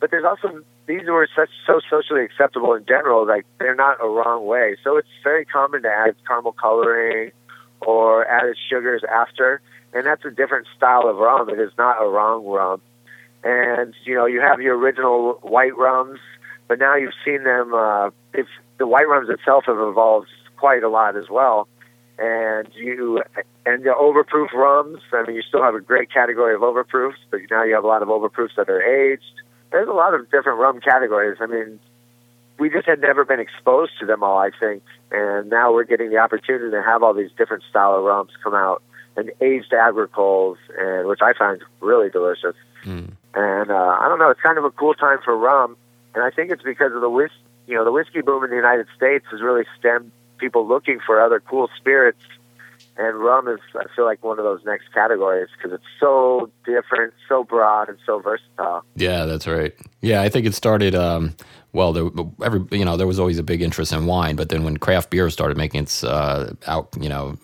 [0.00, 4.08] But there's also these were such so socially acceptable in general, like they're not a
[4.08, 4.76] wrong way.
[4.82, 7.32] So it's very common to add caramel coloring
[7.80, 9.60] or added sugars after,
[9.92, 11.48] and that's a different style of rum.
[11.48, 12.80] It is not a wrong rum.
[13.44, 16.18] And you know, you have your original white rums,
[16.66, 17.74] but now you've seen them.
[17.74, 18.46] Uh, if
[18.78, 21.68] the white rums itself have evolved quite a lot as well,
[22.18, 23.22] and you
[23.64, 25.00] and the overproof rums.
[25.12, 27.86] I mean, you still have a great category of overproofs, but now you have a
[27.86, 29.22] lot of overproofs that are aged.
[29.70, 31.38] There's a lot of different rum categories.
[31.40, 31.78] I mean,
[32.58, 36.10] we just had never been exposed to them all, I think, and now we're getting
[36.10, 38.82] the opportunity to have all these different style of rums come out
[39.16, 42.54] and aged agricoles, and which I find really delicious.
[42.84, 43.12] Mm.
[43.34, 45.76] And uh, I don't know, it's kind of a cool time for rum,
[46.14, 47.30] and I think it's because of the whis-
[47.66, 51.20] you know, the whiskey boom in the United States has really stemmed people looking for
[51.20, 52.22] other cool spirits.
[52.96, 57.14] And rum is, I feel like, one of those next categories because it's so different,
[57.28, 58.84] so broad, and so versatile.
[58.96, 59.72] Yeah, that's right.
[60.00, 60.96] Yeah, I think it started.
[60.96, 61.36] Um,
[61.78, 62.08] well, there,
[62.44, 65.10] every you know, there was always a big interest in wine, but then when craft
[65.10, 67.38] beer started making its uh, out, you know,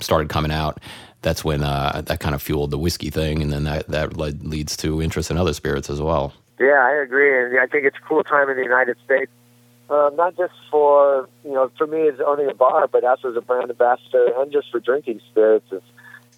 [0.00, 0.80] started coming out,
[1.22, 4.46] that's when uh, that kind of fueled the whiskey thing, and then that that led,
[4.46, 6.32] leads to interest in other spirits as well.
[6.58, 9.32] Yeah, I agree, and I think it's a cool time in the United States
[9.90, 13.36] um, not just for you know for me as owning a bar, but also as
[13.36, 15.66] a brand ambassador and just for drinking spirits.
[15.72, 15.84] It's,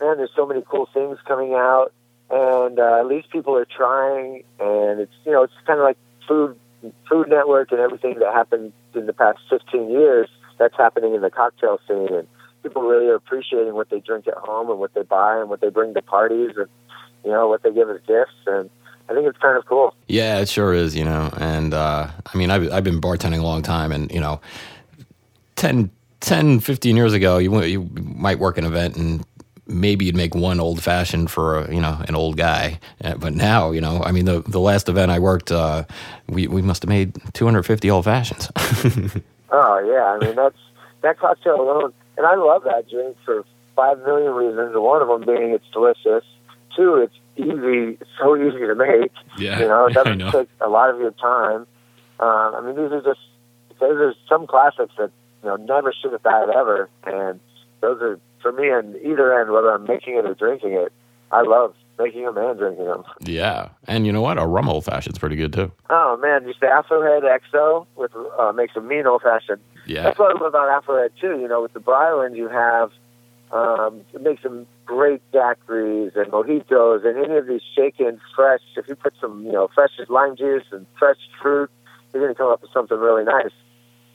[0.00, 1.92] man, there's so many cool things coming out,
[2.30, 4.44] and uh, at least people are trying.
[4.58, 6.58] And it's you know it's kind of like food
[7.08, 10.28] Food Network and everything that happened in the past 15 years.
[10.58, 12.28] That's happening in the cocktail scene, and
[12.62, 15.60] people really are appreciating what they drink at home and what they buy and what
[15.60, 16.68] they bring to parties, and
[17.24, 18.70] you know what they give as gifts and
[19.08, 19.94] I think it's kind of cool.
[20.08, 21.32] Yeah, it sure is, you know.
[21.36, 24.40] And uh, I mean, I've, I've been bartending a long time, and, you know,
[25.56, 25.90] 10,
[26.20, 29.24] 10 15 years ago, you, you might work an event and
[29.66, 32.78] maybe you'd make one old fashioned for a, you know an old guy
[33.18, 35.84] but now you know i mean the the last event i worked uh,
[36.28, 38.50] we we must have made 250 old fashions
[39.50, 40.58] oh yeah i mean that's
[41.02, 43.44] that cocktail alone and i love that drink for
[43.76, 46.24] five million reasons one of them being it's delicious
[46.76, 49.12] two it's easy, so easy to make.
[49.38, 50.30] Yeah, you know, it doesn't know.
[50.30, 51.66] take a lot of your time.
[52.20, 53.20] Um, I mean, these are just
[53.80, 55.10] those are some classics that
[55.42, 57.40] you know never should have died ever, and
[57.80, 60.92] those are for me on either end, whether I'm making it or drinking it.
[61.30, 63.04] I love making them and drinking them.
[63.20, 64.38] Yeah, and you know what?
[64.38, 65.72] A rum old fashioned's pretty good too.
[65.88, 69.60] Oh man, just the Afrohead XO with uh, makes a mean old fashioned.
[69.86, 71.40] Yeah, That's what I love about Afrohead too.
[71.40, 72.92] You know, with the Briland, you have
[73.52, 78.60] um, it makes some great daiquiris and mojitos and any of these shaken fresh.
[78.76, 81.70] If you put some, you know, fresh lime juice and fresh fruit,
[82.12, 83.52] you're going to come up with something really nice.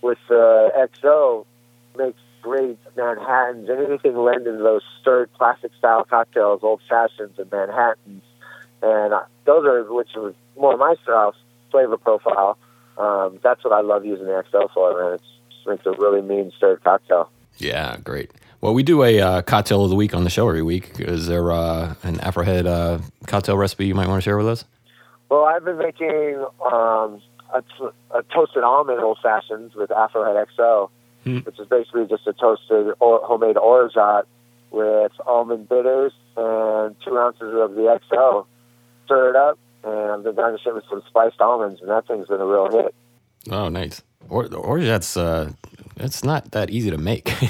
[0.02, 1.46] With uh, XO,
[1.98, 8.24] makes great Manhattans and anything lending those stirred classic style cocktails, old fashions and Manhattans,
[8.82, 11.34] and uh, those are which was more my style
[11.72, 12.58] flavor profile.
[12.98, 15.14] Um, that's what I love using the XO for, man.
[15.14, 15.24] It's,
[15.66, 17.30] it makes a really mean stirred cocktail.
[17.58, 18.32] Yeah, great.
[18.62, 21.00] Well, we do a uh, cocktail of the week on the show every week.
[21.00, 24.66] Is there uh, an Afrohead uh, cocktail recipe you might want to share with us?
[25.30, 27.22] Well, I've been making um,
[27.54, 30.90] a, t- a toasted almond old fashions with Afrohead XO,
[31.28, 31.38] Hmm.
[31.40, 34.26] which is basically just a toasted or homemade orgeat
[34.72, 38.46] with almond bitters and two ounces of the XO.
[39.06, 42.42] Stir it up, and I've been garnishing with some spiced almonds, and that thing's been
[42.42, 42.94] a real hit.
[43.50, 44.02] Oh, nice.
[44.30, 45.52] Or, or that's uh,
[45.96, 47.32] it's not that easy to make.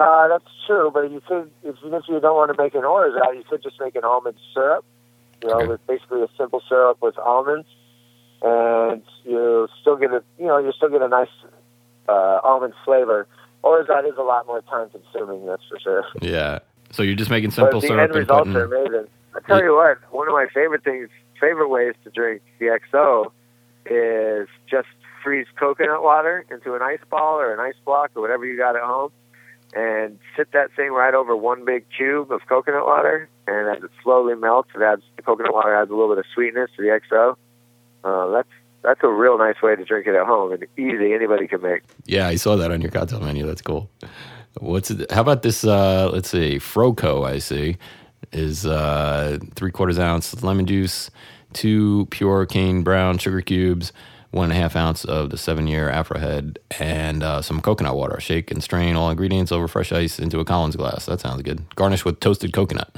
[0.00, 2.84] Uh, that's true, but you could, if, even if you don't want to make an
[2.86, 4.82] orgeat, you could just make an almond syrup.
[5.42, 5.66] You know, Okay.
[5.66, 7.68] with basically a simple syrup with almonds,
[8.40, 11.28] and you still get a, you know, you still get a nice
[12.10, 13.26] uh, almond flavor.
[13.80, 16.04] Is that is a lot more time consuming, that's for sure.
[16.20, 16.60] yeah.
[16.92, 18.56] So you're just making simple but the syrup end and results putting.
[18.56, 19.08] are amazing.
[19.34, 21.08] I tell you what, one of my favorite things,
[21.40, 23.30] favorite ways to drink the XO
[23.86, 24.88] is just
[25.22, 28.74] freeze coconut water into an ice ball or an ice block or whatever you got
[28.76, 29.12] at home,
[29.74, 33.28] and sit that thing right over one big cube of coconut water.
[33.46, 36.24] And as it slowly melts, it adds the coconut water adds a little bit of
[36.34, 37.36] sweetness to the XO.
[38.02, 38.48] Uh, that's
[38.82, 41.12] that's a real nice way to drink it at home and easy.
[41.14, 41.82] Anybody can make.
[42.06, 43.46] Yeah, I saw that on your cocktail menu.
[43.46, 43.90] That's cool.
[44.58, 45.10] What's it?
[45.10, 45.64] How about this?
[45.64, 47.26] Uh, let's see, Froco.
[47.26, 47.76] I see
[48.32, 51.10] is uh, three quarters ounce lemon juice,
[51.52, 53.92] two pure cane brown sugar cubes,
[54.30, 58.20] one and a half ounce of the seven year Afrohead, and uh, some coconut water.
[58.20, 61.06] Shake and strain all ingredients over fresh ice into a Collins glass.
[61.06, 61.74] That sounds good.
[61.76, 62.96] Garnish with toasted coconut.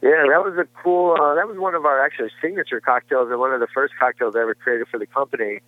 [0.00, 1.16] Yeah, that was a cool.
[1.20, 4.36] Uh, that was one of our actually signature cocktails, and one of the first cocktails
[4.36, 5.60] I ever created for the company.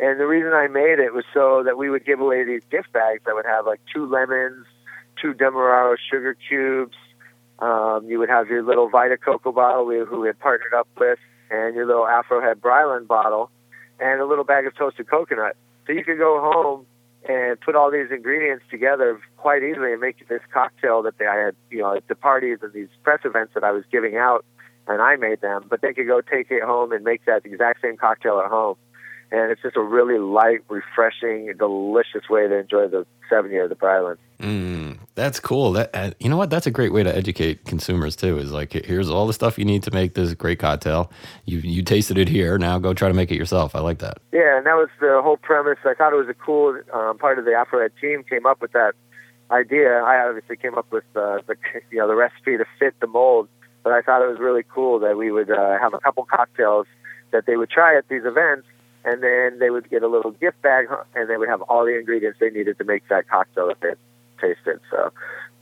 [0.00, 2.92] And the reason I made it was so that we would give away these gift
[2.92, 4.66] bags that would have like two lemons,
[5.20, 6.96] two Demerara sugar cubes.
[7.60, 10.88] Um, you would have your little Vita Coco bottle we, who we had partnered up
[10.98, 11.18] with,
[11.50, 13.50] and your little Afro Head Briland bottle,
[14.00, 15.56] and a little bag of toasted coconut.
[15.86, 16.86] So you could go home
[17.28, 21.36] and put all these ingredients together quite easily and make this cocktail that they, I
[21.36, 24.44] had, you know, at the parties and these press events that I was giving out,
[24.86, 25.66] and I made them.
[25.68, 28.76] But they could go take it home and make that exact same cocktail at home,
[29.32, 33.70] and it's just a really light, refreshing, delicious way to enjoy the seven year of
[33.70, 34.18] the Briland.
[34.40, 34.83] Mm,
[35.14, 35.72] that's cool.
[35.72, 36.50] That uh, you know what?
[36.50, 38.38] That's a great way to educate consumers too.
[38.38, 41.10] Is like here's all the stuff you need to make this great cocktail.
[41.44, 42.58] You you tasted it here.
[42.58, 43.74] Now go try to make it yourself.
[43.74, 44.18] I like that.
[44.32, 45.78] Yeah, and that was the whole premise.
[45.84, 48.72] I thought it was a cool um, part of the Afrohead team came up with
[48.72, 48.94] that
[49.50, 50.02] idea.
[50.02, 51.56] I obviously came up with uh, the
[51.90, 53.48] you know the recipe to fit the mold,
[53.84, 56.86] but I thought it was really cool that we would uh, have a couple cocktails
[57.30, 58.66] that they would try at these events
[59.04, 61.94] and then they would get a little gift bag, and they would have all the
[61.98, 63.70] ingredients they needed to make that cocktail
[64.46, 64.80] tasted.
[64.90, 65.12] So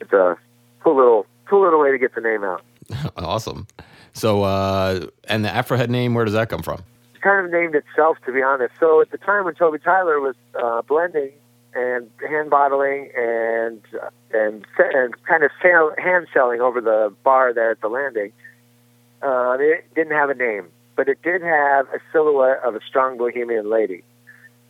[0.01, 0.37] it's a
[0.83, 2.63] cool little cool little way to get the name out.
[3.17, 3.67] awesome.
[4.13, 6.83] So uh, and the Afrohead name, where does that come from?
[7.15, 8.75] It kind of named itself, to be honest.
[8.81, 11.31] So at the time when Toby Tyler was uh, blending
[11.75, 13.81] and hand bottling and
[14.33, 18.33] and and kind of sell, hand selling over the bar there at the landing,
[19.23, 23.19] uh, it didn't have a name but it did have a silhouette of a strong
[23.19, 24.03] bohemian lady.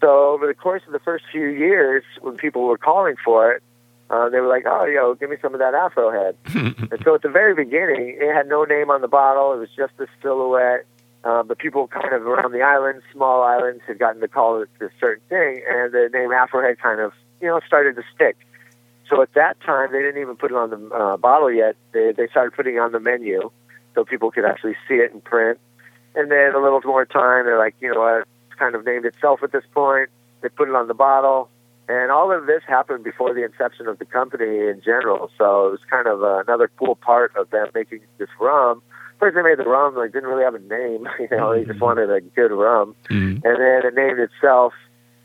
[0.01, 3.63] So over the course of the first few years, when people were calling for it,
[4.11, 7.15] uh, they were like, "Oh, yo, give me some of that Afro head." and so
[7.15, 10.07] at the very beginning, it had no name on the bottle; it was just a
[10.21, 10.87] silhouette.
[11.25, 14.69] Um, but people kind of around the island, small islands, had gotten to call it
[14.81, 18.37] this certain thing, and the name Afrohead kind of, you know, started to stick.
[19.09, 21.77] So at that time, they didn't even put it on the uh, bottle yet.
[21.93, 23.51] They they started putting it on the menu,
[23.95, 25.59] so people could actually see it in print.
[26.15, 29.05] And then a little more time, they're like, you know what, it's kind of named
[29.07, 30.11] itself at this point.
[30.41, 31.49] They put it on the bottle.
[31.93, 35.31] And all of this happened before the inception of the company in general.
[35.37, 38.81] So it was kind of uh, another cool part of them making this rum.
[39.19, 41.07] First, they made the rum, like, didn't really have a name.
[41.21, 41.85] You know, they just mm-hmm.
[41.85, 42.97] wanted a good rum.
[43.11, 43.47] Mm-hmm.
[43.47, 44.73] And then it named itself.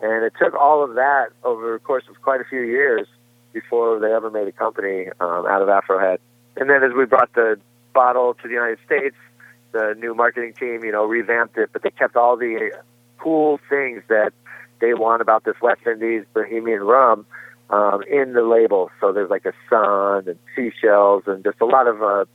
[0.01, 3.07] And it took all of that over the course of quite a few years
[3.53, 6.17] before they ever made a company um, out of Afrohead.
[6.57, 7.57] And then as we brought the
[7.93, 9.15] bottle to the United States,
[9.71, 12.71] the new marketing team, you know, revamped it, but they kept all the
[13.19, 14.33] cool things that
[14.79, 17.25] they want about this West Indies Bohemian rum
[17.69, 18.89] um, in the label.
[18.99, 22.25] So there's like a sun and seashells and just a lot of uh,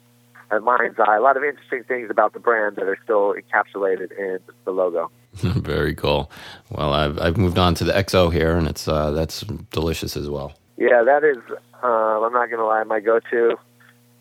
[0.51, 4.13] a mind's eye, a lot of interesting things about the brand that are still encapsulated
[4.19, 5.11] in the logo.
[5.33, 6.31] Very cool.
[6.71, 10.29] Well, I've I've moved on to the XO here, and it's uh, that's delicious as
[10.29, 10.53] well.
[10.77, 11.39] Yeah, that is.
[11.83, 13.57] Uh, I'm not gonna lie, my go-to.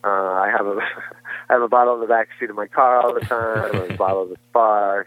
[0.03, 0.77] Uh, I have a
[1.49, 3.73] I have a bottle in the back seat of my car all the time.
[3.73, 5.05] I have a bottle of the bar.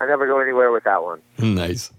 [0.00, 1.20] I never go anywhere with that one.
[1.38, 1.90] nice.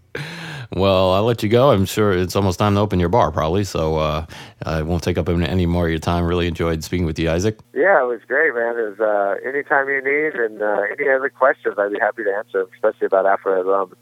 [0.72, 1.72] Well, I'll let you go.
[1.72, 3.64] I'm sure it's almost time to open your bar, probably.
[3.64, 4.26] So uh,
[4.64, 6.26] I won't take up any more of your time.
[6.26, 7.60] Really enjoyed speaking with you, Isaac.
[7.74, 8.78] Yeah, it was great, man.
[8.78, 12.68] Is uh, anytime you need and uh, any other questions, I'd be happy to answer,
[12.76, 13.96] especially about Afro rum.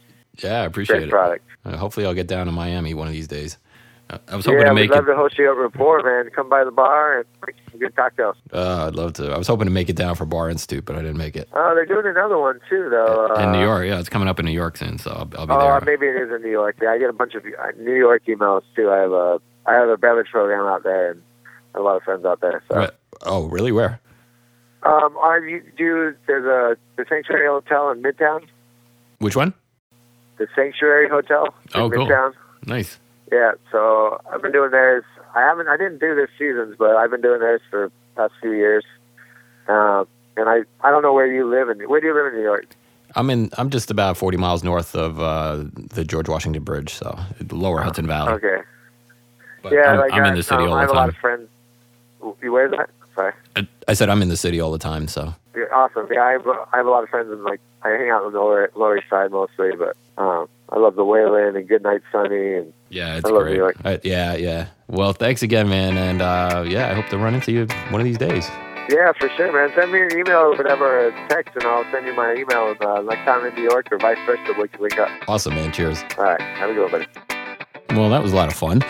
[0.43, 1.11] Yeah, I appreciate great it.
[1.11, 1.45] product.
[1.63, 3.57] Uh, hopefully, I'll get down to Miami one of these days.
[4.09, 5.11] I was hoping yeah, to make we'd love it.
[5.11, 6.29] to host you over Pour, man.
[6.33, 8.37] Come by the bar and make some good cocktails.
[8.53, 9.31] Uh, I'd love to.
[9.31, 11.49] I was hoping to make it down for Bar Institute, but I didn't make it.
[11.53, 13.33] Oh, they're doing another one too, though.
[13.35, 15.45] in New uh, York, yeah, it's coming up in New York soon, so I'll, I'll
[15.47, 15.73] be there.
[15.73, 16.77] Oh, maybe it is in New York.
[16.81, 18.89] Yeah, I get a bunch of uh, New York emails too.
[18.89, 21.21] I have a I have a beverage program out there, and
[21.75, 22.63] a lot of friends out there.
[22.71, 22.89] So.
[23.23, 23.71] Oh, really?
[23.73, 23.99] Where?
[24.83, 25.17] Um,
[25.47, 28.45] you do there's a the Sanctuary Hotel in Midtown.
[29.19, 29.53] Which one?
[30.37, 32.05] The Sanctuary Hotel in Oh, cool.
[32.07, 32.33] Midtown.
[32.65, 32.99] Nice.
[33.31, 35.03] Yeah, so I've been doing theirs.
[35.35, 38.33] I haven't, I didn't do this seasons, but I've been doing theirs for the past
[38.41, 38.85] few years.
[39.67, 40.05] Uh,
[40.37, 41.89] and I, I don't know where you live in.
[41.89, 42.67] Where do you live in New York?
[43.15, 43.49] I'm in.
[43.57, 47.17] I'm just about 40 miles north of uh, the George Washington Bridge, so
[47.51, 48.33] Lower Hudson Valley.
[48.33, 48.61] Okay.
[49.63, 50.95] But yeah, I'm, like I'm I, in the city um, all I have the a
[50.95, 51.09] lot time.
[51.09, 51.49] of friends.
[52.41, 52.89] You that?
[53.15, 53.33] Sorry.
[53.55, 56.07] I, I said I'm in the city all the time, so Yeah, awesome.
[56.11, 58.33] Yeah, I have, I have a lot of friends in like I hang out on
[58.33, 62.55] the lower lower east side mostly, but um, I love the Wayland and Goodnight Sonny
[62.55, 63.51] and yeah, it's I love great.
[63.53, 63.75] New York.
[63.85, 64.67] I- yeah, yeah.
[64.87, 68.05] Well, thanks again, man, and uh, yeah, I hope to run into you one of
[68.05, 68.49] these days.
[68.89, 69.73] yeah, for sure, man.
[69.75, 72.73] Send me an email or whatever, a text, and I'll send you my email.
[72.79, 75.09] Uh, next time in New York or vice versa, we can link up.
[75.27, 75.71] Awesome, man.
[75.73, 76.01] Cheers.
[76.17, 77.07] All right, have a good one, buddy.
[77.99, 78.81] Well, that was a lot of fun.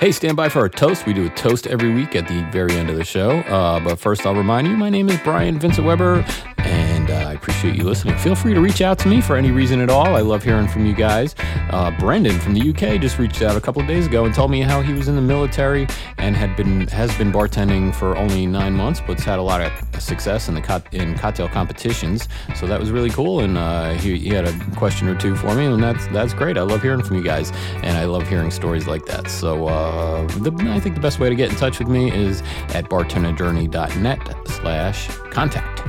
[0.00, 1.06] Hey, stand by for our toast.
[1.06, 3.38] We do a toast every week at the very end of the show.
[3.40, 6.24] Uh, but first, I'll remind you my name is Brian Vincent Weber,
[6.58, 8.16] and and uh, I appreciate you listening.
[8.18, 10.16] Feel free to reach out to me for any reason at all.
[10.16, 11.34] I love hearing from you guys.
[11.70, 14.50] Uh, Brendan from the UK just reached out a couple of days ago and told
[14.50, 15.86] me how he was in the military
[16.18, 20.02] and had been has been bartending for only nine months, but's had a lot of
[20.02, 22.28] success in the co- in cocktail competitions.
[22.54, 25.54] So that was really cool, and uh, he, he had a question or two for
[25.54, 26.58] me, and that's that's great.
[26.58, 27.52] I love hearing from you guys,
[27.82, 29.30] and I love hearing stories like that.
[29.30, 32.40] So uh, the, I think the best way to get in touch with me is
[32.74, 35.82] at bartenderjourney.net slash contact.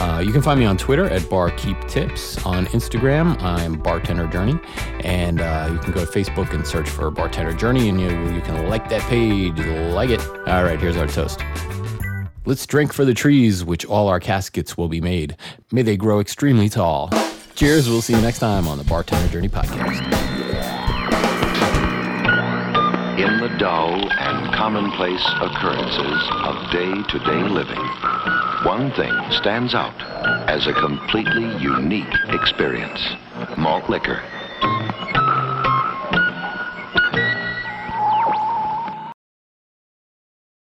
[0.00, 2.44] Uh, you can find me on Twitter at barkeeptips.
[2.46, 4.58] On Instagram, I'm Bartender Journey.
[5.00, 8.40] And uh, you can go to Facebook and search for Bartender Journey, and you, you
[8.40, 9.58] can like that page.
[9.58, 10.26] Like it.
[10.48, 11.44] All right, here's our toast.
[12.46, 15.36] Let's drink for the trees, which all our caskets will be made.
[15.70, 17.10] May they grow extremely tall.
[17.54, 17.88] Cheers.
[17.88, 20.00] We'll see you next time on the Bartender Journey podcast.
[23.18, 27.84] In the dull and commonplace occurrences of day to day living,
[28.64, 30.00] one thing stands out
[30.48, 32.98] as a completely unique experience
[33.58, 34.22] malt liquor.